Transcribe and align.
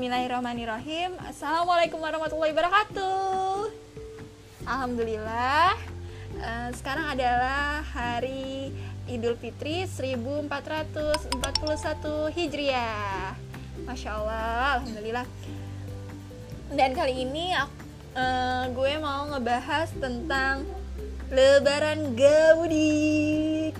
Bismillahirrahmanirrahim. 0.00 1.12
Assalamualaikum 1.28 2.00
warahmatullahi 2.00 2.56
wabarakatuh. 2.56 3.68
Alhamdulillah. 4.64 5.76
Uh, 6.40 6.72
Sekarang 6.72 7.12
adalah 7.12 7.84
hari 7.84 8.72
Idul 9.04 9.36
Fitri 9.36 9.84
1441 9.84 12.32
Hijriah. 12.32 13.36
Masya 13.84 14.10
Allah 14.16 14.80
Alhamdulillah. 14.80 15.28
Dan 16.72 16.96
kali 16.96 17.20
ini 17.20 17.52
uh, 17.52 17.68
gue 18.72 18.92
mau 19.04 19.28
ngebahas 19.36 19.92
tentang 20.00 20.64
Lebaran 21.28 22.16
Gamudik 22.16 23.76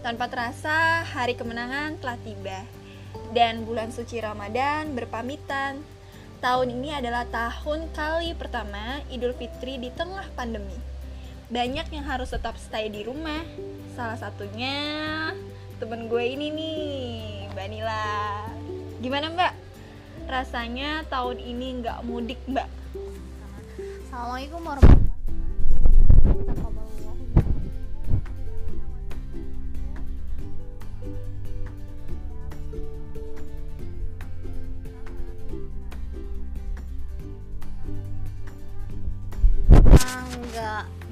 Tanpa 0.00 0.32
terasa 0.32 1.04
hari 1.12 1.36
kemenangan 1.36 2.00
telah 2.00 2.16
tiba 2.24 2.81
dan 3.32 3.64
bulan 3.64 3.88
suci 3.88 4.20
Ramadan 4.20 4.92
berpamitan. 4.92 5.80
Tahun 6.44 6.68
ini 6.68 6.92
adalah 6.92 7.24
tahun 7.32 7.88
kali 7.96 8.36
pertama 8.36 9.00
Idul 9.08 9.32
Fitri 9.32 9.80
di 9.80 9.88
tengah 9.88 10.28
pandemi. 10.36 10.76
Banyak 11.48 11.88
yang 11.92 12.04
harus 12.04 12.32
tetap 12.32 12.60
stay 12.60 12.92
di 12.92 13.04
rumah. 13.04 13.40
Salah 13.96 14.20
satunya 14.20 14.76
temen 15.80 16.12
gue 16.12 16.24
ini 16.24 16.48
nih, 16.52 17.20
Mbak 17.56 17.68
Nila. 17.72 18.06
Gimana 19.00 19.26
Mbak? 19.32 19.52
Rasanya 20.28 21.04
tahun 21.08 21.40
ini 21.40 21.82
nggak 21.82 21.98
mudik 22.04 22.40
Mbak? 22.48 22.68
Assalamualaikum 24.08 24.60
warahmatullahi 24.60 25.01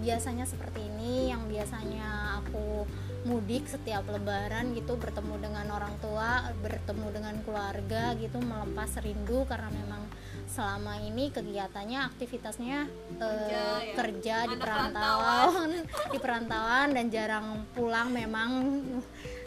biasanya 0.01 0.48
seperti 0.48 0.81
ini 0.89 1.29
yang 1.29 1.45
biasanya 1.47 2.41
aku 2.41 2.89
mudik 3.29 3.69
setiap 3.69 4.09
lebaran 4.09 4.73
gitu 4.73 4.97
bertemu 4.97 5.37
dengan 5.45 5.69
orang 5.77 5.93
tua 6.01 6.48
bertemu 6.65 7.06
dengan 7.12 7.37
keluarga 7.45 8.17
gitu 8.17 8.41
melepas 8.41 8.89
rindu 9.05 9.45
karena 9.45 9.69
memang 9.69 10.09
selama 10.48 10.98
ini 11.05 11.31
kegiatannya 11.31 12.01
aktivitasnya 12.11 12.89
kerja, 13.21 13.61
uh, 13.61 13.81
ya. 13.84 13.95
kerja 13.95 14.37
di 14.51 14.56
perantauan 14.56 15.71
di 16.17 16.19
perantauan 16.19 16.89
dan 16.97 17.06
jarang 17.12 17.69
pulang 17.77 18.09
memang 18.11 18.51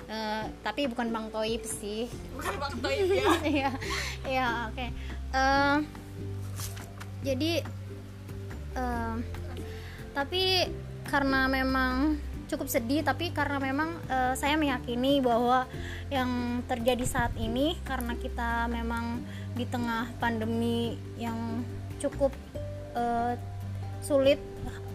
uh, 0.08 0.44
tapi 0.62 0.86
bukan 0.88 1.10
bang 1.10 1.28
Toib 1.34 1.64
sih 1.66 2.08
bukan 2.38 2.54
bang 2.62 2.74
Toib 2.78 3.10
ya 3.10 3.30
iya 3.58 3.72
iya 4.24 4.50
oke 4.70 4.78
okay. 4.78 4.90
uh, 5.34 5.78
jadi 7.26 7.66
tapi 10.14 10.70
karena 11.10 11.50
memang 11.50 12.18
cukup 12.48 12.70
sedih 12.70 13.02
tapi 13.02 13.34
karena 13.34 13.58
memang 13.58 13.98
uh, 14.08 14.38
saya 14.38 14.54
meyakini 14.54 15.20
bahwa 15.26 15.66
yang 16.14 16.62
terjadi 16.70 17.02
saat 17.02 17.34
ini 17.42 17.74
karena 17.82 18.14
kita 18.14 18.70
memang 18.70 19.26
di 19.58 19.66
tengah 19.66 20.14
pandemi 20.22 20.98
yang 21.18 21.66
cukup 21.98 22.30
uh, 22.94 23.34
sulit 24.06 24.38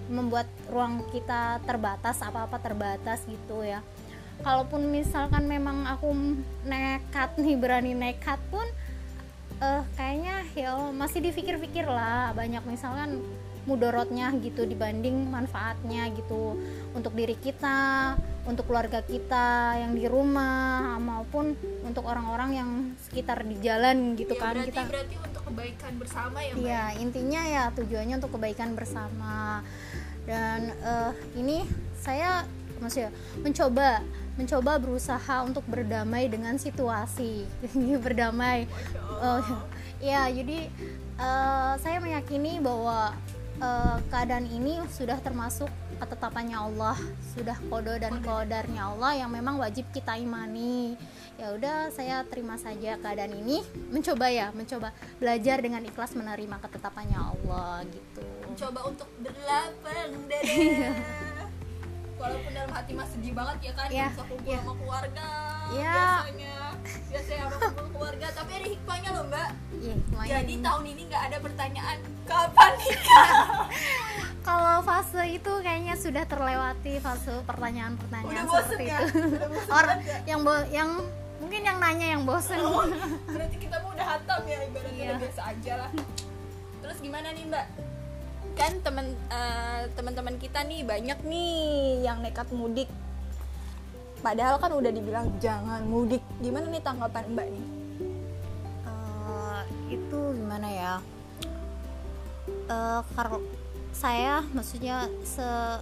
membuat 0.08 0.48
ruang 0.72 1.04
kita 1.12 1.60
terbatas 1.68 2.24
apa-apa 2.24 2.56
terbatas 2.62 3.28
gitu 3.28 3.60
ya. 3.60 3.84
Kalaupun 4.40 4.88
misalkan 4.88 5.50
memang 5.50 5.84
aku 5.84 6.14
nekat 6.64 7.36
nih 7.36 7.58
berani 7.58 7.92
nekat 7.92 8.38
pun 8.48 8.64
uh, 9.60 9.82
kayaknya 9.98 10.46
ya 10.54 10.78
masih 10.94 11.20
dipikir-pikir 11.20 11.84
lah 11.84 12.30
banyak 12.32 12.62
misalkan 12.64 13.20
mudorotnya 13.68 14.32
gitu 14.40 14.64
dibanding 14.64 15.28
manfaatnya 15.28 16.08
gitu 16.16 16.56
untuk 16.96 17.12
diri 17.12 17.36
kita 17.36 18.16
untuk 18.48 18.64
keluarga 18.64 19.04
kita 19.04 19.76
yang 19.76 19.92
di 19.92 20.08
rumah 20.08 20.96
maupun 20.96 21.52
untuk 21.84 22.08
orang-orang 22.08 22.50
yang 22.56 22.70
sekitar 22.96 23.44
di 23.44 23.60
jalan 23.60 24.16
gitu 24.16 24.32
ya, 24.32 24.40
kan 24.40 24.54
berarti, 24.56 24.72
kita 24.72 24.82
berarti 24.88 25.16
untuk 25.20 25.42
kebaikan 25.52 25.92
bersama 26.00 26.38
ya 26.40 26.52
Iya 26.56 26.84
intinya 26.96 27.42
ya 27.44 27.64
tujuannya 27.76 28.14
untuk 28.16 28.32
kebaikan 28.40 28.72
bersama. 28.72 29.60
Dan 30.24 30.72
uh, 30.84 31.12
ini 31.36 31.64
saya 31.96 32.44
maksudnya 32.80 33.12
mencoba 33.40 34.00
mencoba 34.38 34.72
berusaha 34.78 35.36
untuk 35.42 35.66
berdamai 35.66 36.30
dengan 36.30 36.56
situasi. 36.56 37.44
Berdamai. 38.06 38.70
Uh, 39.18 39.42
ya. 39.98 40.30
Jadi 40.30 40.70
uh, 41.18 41.74
saya 41.80 41.98
meyakini 41.98 42.62
bahwa 42.62 43.12
uh, 43.62 43.98
keadaan 44.10 44.46
ini 44.48 44.78
sudah 44.90 45.18
termasuk 45.20 45.68
ketetapannya 45.98 46.58
Allah, 46.58 46.96
sudah 47.34 47.58
kodo 47.66 47.94
dan 47.98 48.22
kodarnya 48.22 48.94
Allah 48.94 49.18
yang 49.18 49.30
memang 49.30 49.58
wajib 49.58 49.86
kita 49.90 50.14
imani. 50.14 50.94
Ya 51.38 51.54
udah, 51.54 51.94
saya 51.94 52.26
terima 52.26 52.58
saja 52.58 52.98
keadaan 52.98 53.30
ini, 53.30 53.62
mencoba 53.94 54.26
ya, 54.26 54.50
mencoba 54.50 54.90
belajar 55.22 55.62
dengan 55.62 55.86
ikhlas 55.86 56.14
menerima 56.18 56.56
ketetapannya 56.66 57.18
Allah 57.18 57.86
gitu. 57.86 58.22
Mencoba 58.46 58.80
untuk 58.90 59.08
berlapang 59.22 60.12
dada. 60.26 60.42
Iya. 60.58 62.26
Walaupun 62.26 62.50
dalam 62.50 62.74
hati 62.74 62.98
masih 62.98 63.14
sedih 63.14 63.30
banget 63.30 63.70
ya 63.70 63.72
kan, 63.78 63.88
ya, 63.94 64.10
bisa 64.10 64.26
kumpul 64.26 64.50
ya. 64.50 64.58
sama 64.58 64.74
keluarga. 64.74 65.30
Ya. 65.70 65.94
Biasanya, 65.94 66.56
biasanya 67.06 67.44
kumpul 67.54 67.86
keluarga, 67.94 68.26
tapi 68.34 68.50
ada 68.58 68.66
hikmahnya. 68.66 69.06
Ya, 69.06 69.07
Jadi 70.28 70.60
tahun 70.60 70.84
ini 70.84 71.02
nggak 71.08 71.22
ada 71.32 71.38
pertanyaan 71.40 71.98
kapan 72.28 72.72
nikah? 72.76 73.28
Kalau 74.48 74.84
fase 74.84 75.24
itu 75.24 75.52
kayaknya 75.64 75.96
sudah 75.96 76.24
terlewati 76.28 77.00
fase 77.00 77.32
pertanyaan-pertanyaan 77.48 78.44
seperti 78.44 78.84
ya? 78.92 78.98
itu. 79.08 79.24
Orang 79.80 79.98
ya? 80.04 80.20
yang 80.28 80.40
bo 80.44 80.52
yang 80.68 80.90
mungkin 81.40 81.60
yang 81.64 81.80
nanya 81.80 82.06
yang 82.12 82.22
bosen. 82.28 82.60
Oh, 82.60 82.84
berarti 83.32 83.56
kita 83.56 83.80
mau 83.80 83.96
udah 83.96 84.04
hatam 84.04 84.40
ya 84.44 84.58
ibaratnya 84.68 85.00
iya. 85.00 85.16
biasa 85.16 85.40
aja 85.48 85.72
lah. 85.80 85.90
Terus 86.84 86.98
gimana 87.00 87.28
nih 87.32 87.44
mbak? 87.48 87.66
Kan 88.52 88.72
teman 88.84 89.06
uh, 89.32 89.80
teman-teman 89.96 90.36
kita 90.36 90.60
nih 90.68 90.84
banyak 90.84 91.18
nih 91.24 92.04
yang 92.04 92.20
nekat 92.20 92.52
mudik. 92.52 92.92
Padahal 94.20 94.60
kan 94.60 94.76
udah 94.76 94.92
dibilang 94.92 95.32
jangan 95.40 95.88
mudik. 95.88 96.20
Gimana 96.44 96.68
nih 96.68 96.84
tanggapan 96.84 97.24
mbak 97.32 97.48
nih 97.48 97.77
gimana 100.58 100.74
ya 100.74 100.94
uh, 102.66 103.06
kalau 103.14 103.38
saya 103.94 104.42
maksudnya 104.50 105.06
se 105.22 105.46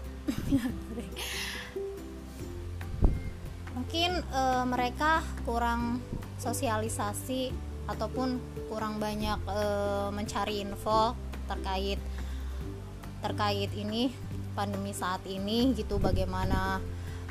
mungkin 3.72 4.20
uh, 4.36 4.68
mereka 4.68 5.24
kurang 5.48 6.04
sosialisasi 6.36 7.56
ataupun 7.88 8.36
kurang 8.68 9.00
banyak 9.00 9.40
uh, 9.48 10.12
mencari 10.12 10.60
info 10.60 11.16
terkait 11.48 11.96
terkait 13.24 13.72
ini 13.72 14.12
pandemi 14.52 14.92
saat 14.92 15.24
ini 15.24 15.72
gitu 15.72 15.96
bagaimana 15.96 16.84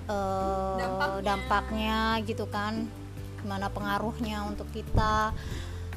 uh, 0.10 0.82
dampaknya. 0.82 1.22
dampaknya 1.22 2.00
gitu 2.26 2.50
kan 2.50 2.90
gimana 3.38 3.70
pengaruhnya 3.70 4.50
untuk 4.50 4.66
kita 4.74 5.30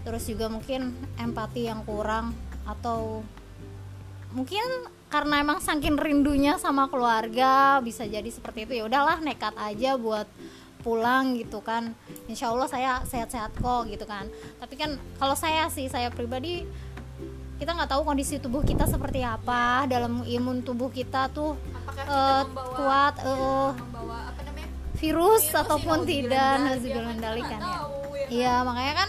terus 0.08 0.24
juga 0.24 0.48
mungkin 0.48 0.96
empati 1.20 1.68
yang 1.68 1.84
kurang 1.84 2.32
atau 2.64 3.20
mungkin 4.32 4.64
karena 5.12 5.44
emang 5.44 5.60
saking 5.60 6.00
rindunya 6.00 6.56
sama 6.56 6.88
keluarga 6.88 7.76
bisa 7.84 8.08
jadi 8.08 8.28
seperti 8.32 8.64
itu 8.64 8.72
ya 8.80 8.88
udahlah 8.88 9.20
nekat 9.20 9.52
aja 9.60 10.00
buat 10.00 10.24
pulang 10.80 11.36
gitu 11.36 11.60
kan. 11.60 11.92
Insya 12.24 12.48
Allah 12.48 12.64
saya 12.72 13.04
sehat-sehat 13.04 13.60
kok 13.60 13.84
gitu 13.92 14.08
kan. 14.08 14.32
Tapi 14.56 14.74
kan 14.80 14.96
kalau 15.20 15.36
saya 15.36 15.68
sih 15.68 15.92
saya 15.92 16.08
pribadi 16.08 16.64
kita 17.60 17.76
nggak 17.76 17.90
tahu 17.92 18.08
kondisi 18.08 18.40
tubuh 18.40 18.64
kita 18.64 18.88
seperti 18.88 19.20
apa. 19.20 19.84
Dalam 19.84 20.24
imun 20.24 20.64
tubuh 20.64 20.88
kita 20.88 21.28
tuh 21.28 21.52
uh, 22.08 22.44
kuat 22.76 23.14
uh, 23.28 23.76
virus, 24.96 25.44
virus 25.44 25.44
ataupun 25.52 26.08
tidak 26.08 26.64
nazubil 26.64 27.04
mendalikan 27.06 27.60
ya 27.62 27.80
iya 28.28 28.54
makanya 28.60 28.94
kan 29.04 29.08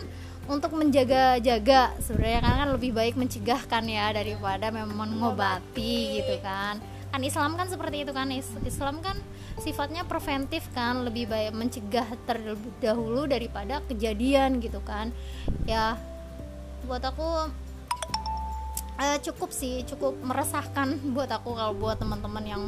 untuk 0.49 0.73
menjaga-jaga. 0.73 1.93
Sebenarnya 2.01 2.41
kan, 2.41 2.53
kan 2.65 2.69
lebih 2.73 2.91
baik 2.91 3.15
mencegah 3.15 3.61
kan 3.69 3.85
ya 3.85 4.09
daripada 4.09 4.73
memang 4.73 4.97
mengobati 4.97 6.19
gitu 6.19 6.41
kan. 6.41 6.81
Kan 7.13 7.21
Islam 7.21 7.53
kan 7.53 7.69
seperti 7.69 8.03
itu 8.03 8.11
kan. 8.11 8.33
Islam 8.65 9.05
kan 9.05 9.15
sifatnya 9.61 10.03
preventif 10.09 10.65
kan. 10.73 11.05
Lebih 11.05 11.29
baik 11.29 11.53
mencegah 11.53 12.09
terlebih 12.25 12.73
dahulu 12.81 13.29
daripada 13.29 13.85
kejadian 13.85 14.57
gitu 14.57 14.81
kan. 14.81 15.13
Ya 15.69 15.95
buat 16.89 17.05
aku 17.05 17.53
eh, 18.97 19.21
cukup 19.21 19.53
sih. 19.53 19.85
Cukup 19.85 20.17
meresahkan 20.25 20.97
buat 21.13 21.29
aku 21.29 21.53
kalau 21.53 21.77
buat 21.77 22.01
teman-teman 22.01 22.45
yang 22.49 22.63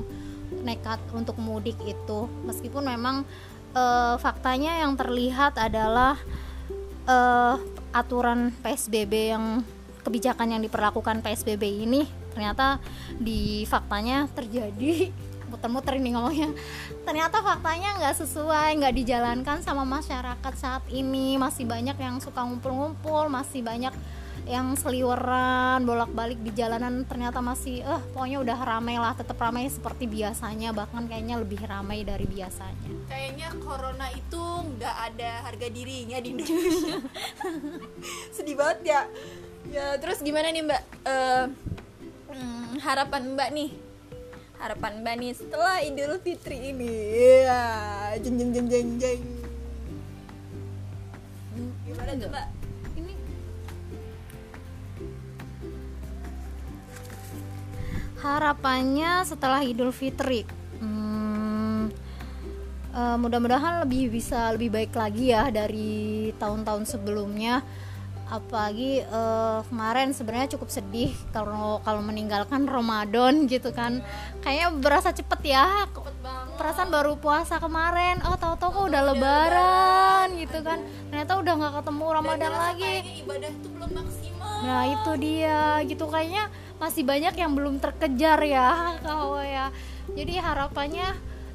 nekat 0.62 1.02
untuk 1.18 1.34
mudik 1.42 1.82
itu. 1.82 2.30
Meskipun 2.46 2.86
memang 2.86 3.26
eh, 3.74 4.16
faktanya 4.22 4.86
yang 4.86 4.94
terlihat 4.94 5.58
adalah 5.58 6.22
uh, 7.12 7.56
aturan 7.92 8.56
PSBB 8.64 9.36
yang 9.36 9.68
kebijakan 10.02 10.58
yang 10.58 10.62
diperlakukan 10.64 11.22
PSBB 11.22 11.84
ini 11.86 12.08
ternyata 12.32 12.80
di 13.20 13.68
faktanya 13.68 14.26
terjadi. 14.32 15.12
Muter-muter 15.52 16.00
ini 16.00 16.16
ngomongnya. 16.16 16.48
Ternyata 17.04 17.44
faktanya 17.44 18.00
nggak 18.00 18.24
sesuai 18.24 18.72
nggak 18.80 18.96
dijalankan 19.04 19.60
sama 19.60 19.84
masyarakat 19.84 20.54
saat 20.56 20.84
ini. 20.88 21.36
Masih 21.36 21.68
banyak 21.68 22.00
yang 22.00 22.24
suka 22.24 22.40
ngumpul-ngumpul 22.48 23.28
masih 23.28 23.60
banyak 23.60 23.92
yang 24.52 24.76
seliweran 24.76 25.88
bolak-balik 25.88 26.36
di 26.44 26.52
jalanan 26.52 27.08
ternyata 27.08 27.40
masih 27.40 27.88
eh 27.88 28.02
pokoknya 28.12 28.44
udah 28.44 28.60
ramai 28.60 29.00
lah 29.00 29.16
tetap 29.16 29.40
ramai 29.40 29.72
seperti 29.72 30.12
biasanya 30.12 30.76
bahkan 30.76 31.08
kayaknya 31.08 31.40
lebih 31.40 31.64
ramai 31.64 32.04
dari 32.04 32.28
biasanya. 32.28 32.92
Kayaknya 33.08 33.48
corona 33.64 34.12
itu 34.12 34.44
nggak 34.76 34.96
ada 35.08 35.32
harga 35.48 35.68
dirinya 35.72 36.20
di 36.20 36.36
Indonesia. 36.36 37.00
Sedih 38.36 38.60
banget 38.60 38.80
ya. 38.92 39.02
Ya 39.72 39.86
terus 40.04 40.20
gimana 40.20 40.52
nih 40.52 40.68
mbak? 40.68 40.84
Eh, 41.08 41.46
hmm, 42.36 42.84
harapan 42.84 43.32
mbak 43.32 43.50
nih? 43.56 43.72
Harapan 44.60 45.00
mbak 45.00 45.16
nih 45.16 45.32
setelah 45.32 45.80
Idul 45.80 46.20
Fitri 46.20 46.76
ini. 46.76 46.92
Ya 47.48 47.64
jeng 48.20 48.36
jeng 48.36 48.52
jeng 48.52 48.68
jeng 48.68 48.90
jeng. 49.00 49.22
Gimana 51.88 52.12
tuh 52.20 52.28
mbak 52.28 52.61
harapannya 58.22 59.26
setelah 59.26 59.66
Idul 59.66 59.90
Fitri. 59.90 60.46
Hmm, 60.78 61.90
eh, 62.94 63.18
mudah-mudahan 63.18 63.82
lebih 63.86 64.14
bisa 64.14 64.54
lebih 64.54 64.70
baik 64.70 64.94
lagi 64.94 65.34
ya 65.34 65.50
dari 65.50 66.30
tahun-tahun 66.38 66.86
sebelumnya. 66.86 67.66
Apalagi 68.32 69.04
eh, 69.04 69.60
kemarin 69.68 70.16
sebenarnya 70.16 70.56
cukup 70.56 70.72
sedih 70.72 71.12
kalau 71.36 71.84
kalau 71.84 72.00
meninggalkan 72.00 72.64
Ramadan 72.64 73.50
gitu 73.50 73.74
kan. 73.76 74.00
Kayaknya 74.40 74.68
berasa 74.80 75.10
cepet 75.12 75.42
ya. 75.52 75.68
Cepet 75.92 76.16
banget. 76.24 76.56
Perasaan 76.56 76.90
baru 76.94 77.18
puasa 77.20 77.60
kemarin. 77.60 78.24
Oh 78.24 78.38
tahu-tahu 78.40 78.70
kok 78.72 78.86
udah 78.88 79.02
lebaran 79.12 80.26
gitu 80.40 80.64
kan. 80.64 80.80
Ternyata 81.12 81.34
udah 81.42 81.54
nggak 81.60 81.74
ketemu 81.84 82.06
Ramadan 82.08 82.52
Dan 82.54 82.56
lagi. 82.56 82.94
ibadah 83.20 83.52
tuh 83.60 83.70
belum 83.76 83.92
maksimal. 84.00 84.58
Nah 84.62 84.82
itu 84.88 85.12
dia 85.20 85.60
gitu. 85.84 86.06
Kayaknya 86.08 86.44
masih 86.82 87.06
banyak 87.06 87.36
yang 87.36 87.54
belum 87.54 87.78
terkejar 87.78 88.42
ya 88.42 88.70
kau 89.06 89.38
ya. 89.38 89.70
Jadi 90.10 90.34
harapannya 90.36 91.08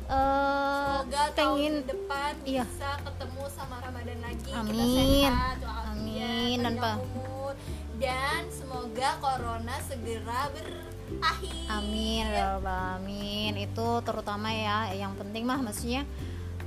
eh 0.06 0.96
Semoga 1.02 1.22
pengen 1.34 1.34
tahun 1.34 1.72
depan 1.84 2.32
iya. 2.46 2.62
bisa 2.64 2.90
ketemu 3.02 3.42
sama 3.50 3.76
Ramadan 3.82 4.18
lagi. 4.22 4.46
Kita 4.46 4.60
Amin. 4.62 5.26
sehat, 5.26 5.56
Amin, 5.90 6.56
dan 6.56 6.72
panjang 6.72 6.78
pa- 6.78 7.02
umur. 7.02 7.52
dan 7.96 8.42
semoga 8.48 9.10
corona 9.18 9.76
segera 9.82 10.46
berakhir. 10.48 11.64
amin 11.66 12.22
ya 12.24 12.54
rabbal 12.54 12.70
alamin. 12.70 13.52
Itu 13.58 13.88
terutama 14.00 14.48
ya 14.48 14.94
yang 14.94 15.18
penting 15.18 15.42
mah 15.42 15.58
maksudnya 15.58 16.06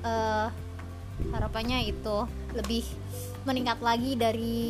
eh 0.01 0.47
harapannya 1.29 1.83
itu 1.85 2.17
lebih 2.51 2.83
meningkat 3.43 3.79
lagi 3.79 4.15
dari 4.15 4.67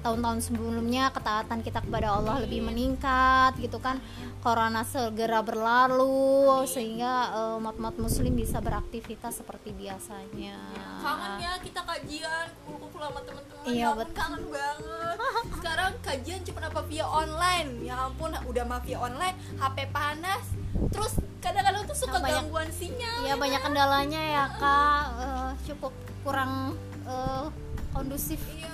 tahun-tahun 0.00 0.38
sebelumnya 0.42 1.08
ketaatan 1.10 1.60
kita 1.60 1.80
kepada 1.80 2.12
Allah 2.12 2.40
lebih 2.40 2.60
meningkat 2.62 3.52
gitu 3.56 3.76
kan 3.76 4.00
corona 4.38 4.80
segera 4.82 5.40
berlalu 5.40 6.48
sehingga 6.64 7.12
eh, 7.30 7.58
umat-umat 7.58 7.96
muslim 7.96 8.32
bisa 8.32 8.58
beraktivitas 8.58 9.36
seperti 9.36 9.70
biasanya 9.72 10.56
Kangen 10.98 11.32
ya 11.36 11.52
kita 11.58 11.80
kajian 11.82 12.46
kumpul-kumpul 12.62 13.00
sama 13.02 13.20
teman-teman. 13.20 13.62
Iya, 13.62 13.72
ya 13.74 13.88
ampun, 13.90 14.08
kangen 14.10 14.42
banget. 14.46 15.16
Sekarang 15.52 15.92
kajian 16.00 16.40
cuma 16.42 16.60
apa 16.62 16.80
via 16.82 17.04
online. 17.04 17.70
Ya 17.82 17.94
ampun, 18.02 18.32
udah 18.32 18.64
mah 18.64 18.80
via 18.80 18.98
online, 18.98 19.32
HP 19.56 19.88
panas. 19.90 20.44
Terus 20.88 21.12
kadang-kadang 21.38 21.84
tuh 21.84 21.96
suka 21.98 22.16
Banyak- 22.18 22.40
gangguan 22.42 22.68
sinyal. 22.70 23.20
ya 23.22 23.34
banyak 23.34 23.60
kendalanya 23.60 24.20
ya 24.22 24.44
kak 24.54 25.04
Eh, 25.18 25.50
cukup 25.66 25.92
kurang 26.22 26.72
eh, 27.02 27.44
kondusif 27.90 28.40
Iya, 28.50 28.68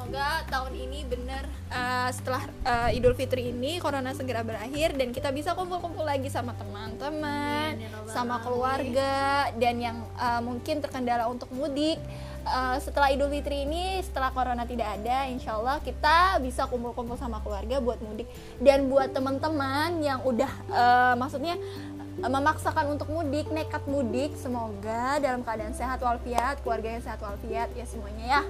Semoga 0.00 0.48
tahun 0.48 0.72
ini 0.80 1.04
bener 1.04 1.44
uh, 1.68 2.08
setelah 2.08 2.48
uh, 2.64 2.88
Idul 2.88 3.12
Fitri 3.12 3.52
ini 3.52 3.76
corona 3.84 4.16
segera 4.16 4.40
berakhir 4.40 4.96
dan 4.96 5.12
kita 5.12 5.28
bisa 5.28 5.52
kumpul-kumpul 5.52 6.08
lagi 6.08 6.32
sama 6.32 6.56
teman-teman, 6.56 7.76
ya 7.76 7.92
sama 8.08 8.40
keluarga 8.40 9.52
dan 9.60 9.76
yang 9.76 10.00
uh, 10.16 10.40
mungkin 10.40 10.80
terkendala 10.80 11.28
untuk 11.28 11.52
mudik. 11.52 12.00
Uh, 12.48 12.80
setelah 12.80 13.12
Idul 13.12 13.28
Fitri 13.28 13.68
ini, 13.68 14.00
setelah 14.00 14.32
corona 14.32 14.64
tidak 14.64 14.88
ada, 14.88 15.28
insya 15.28 15.60
Allah 15.60 15.76
kita 15.84 16.40
bisa 16.40 16.64
kumpul-kumpul 16.64 17.20
sama 17.20 17.44
keluarga 17.44 17.76
buat 17.84 18.00
mudik 18.00 18.24
dan 18.56 18.88
buat 18.88 19.12
teman-teman 19.12 20.00
yang 20.00 20.24
udah 20.24 20.48
uh, 20.72 21.14
maksudnya 21.20 21.60
memaksakan 22.24 22.96
untuk 22.96 23.12
mudik, 23.12 23.52
nekat 23.52 23.84
mudik, 23.84 24.32
semoga 24.40 25.20
dalam 25.20 25.44
keadaan 25.44 25.76
sehat 25.76 26.00
walafiat, 26.00 26.56
keluarga 26.64 26.88
yang 26.88 27.04
sehat 27.04 27.20
walafiat 27.20 27.68
ya 27.76 27.84
semuanya 27.84 28.40
ya. 28.40 28.42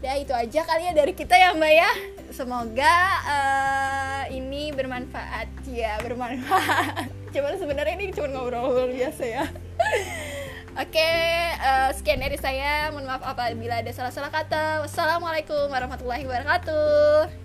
Ya 0.00 0.16
itu 0.16 0.32
aja 0.32 0.64
kali 0.64 0.88
ya 0.88 0.92
dari 0.96 1.12
kita 1.12 1.36
ya 1.36 1.52
Mbak 1.52 1.72
ya. 1.76 1.90
Semoga 2.32 2.96
eh, 3.28 4.22
ini 4.32 4.72
bermanfaat 4.72 5.52
ya, 5.68 6.00
bermanfaat. 6.00 7.12
Cuman 7.36 7.60
sebenarnya 7.60 7.94
ini 8.00 8.08
cuma 8.16 8.32
ngobrol-ngobrol 8.32 8.96
biasa 8.96 9.22
ya. 9.28 9.44
Oke, 10.82 11.12
eh, 11.52 11.90
sekian 11.92 12.24
dari 12.24 12.40
saya. 12.40 12.88
Mohon 12.88 13.12
maaf 13.12 13.28
apabila 13.28 13.84
ada 13.84 13.92
salah-salah 13.92 14.32
kata. 14.32 14.88
Wassalamualaikum 14.88 15.68
warahmatullahi 15.68 16.24
wabarakatuh. 16.24 17.39